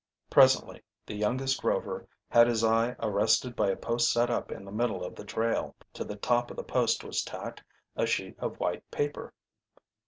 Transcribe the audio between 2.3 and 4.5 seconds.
his eye arrested by a post set